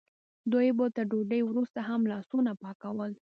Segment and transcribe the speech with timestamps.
[0.51, 3.11] دوی به تر ډوډۍ وروسته هم لاسونه پاکول.